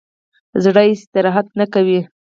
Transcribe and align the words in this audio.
زړه 0.63 0.81
هیڅ 0.87 0.99
استراحت 1.01 1.47
نه 1.59 1.65
کوي. 1.73 1.99